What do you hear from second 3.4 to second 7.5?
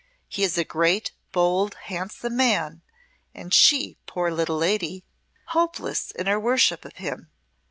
she, poor little lady, hopeless in her worship of him.